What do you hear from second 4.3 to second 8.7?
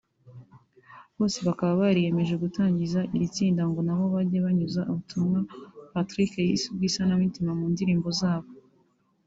banyuza ubutumwa Patrick yise ubw’isanamitima mu ndirimbo zabo